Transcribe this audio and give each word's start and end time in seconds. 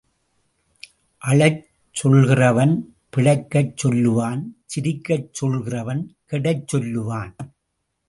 அழச் 1.21 1.59
சொல்கிறவன் 1.95 2.73
பிழைக்கச் 3.13 3.73
சொல்லுவான் 3.83 4.43
சிரிக்கச 4.65 5.29
சொல்கிறவன் 5.41 6.03
கெடச் 6.31 6.67
சொல்லுவான். 6.73 7.33